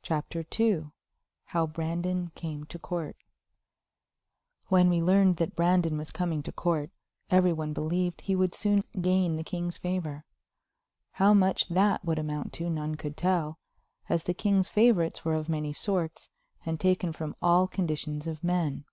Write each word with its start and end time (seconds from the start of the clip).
CHAPTER 0.00 0.42
II 0.58 0.86
How 1.48 1.66
Brandon 1.66 2.32
Came 2.34 2.64
to 2.64 2.78
Court 2.78 3.14
When 4.68 4.88
we 4.88 5.02
learned 5.02 5.36
that 5.36 5.54
Brandon 5.54 5.98
was 5.98 6.10
coming 6.10 6.42
to 6.44 6.50
court, 6.50 6.90
every 7.28 7.52
one 7.52 7.74
believed 7.74 8.22
he 8.22 8.34
would 8.34 8.54
soon 8.54 8.84
gain 9.02 9.32
the 9.32 9.44
king's 9.44 9.76
favor. 9.76 10.24
How 11.10 11.34
much 11.34 11.68
that 11.68 12.02
would 12.06 12.18
amount 12.18 12.54
to 12.54 12.70
none 12.70 12.94
could 12.94 13.18
tell, 13.18 13.58
as 14.08 14.22
the 14.24 14.32
king's 14.32 14.70
favorites 14.70 15.26
were 15.26 15.34
of 15.34 15.50
many 15.50 15.74
sorts 15.74 16.30
and 16.64 16.80
taken 16.80 17.12
from 17.12 17.36
all 17.42 17.68
conditions 17.68 18.26
of 18.26 18.42
men. 18.42 18.86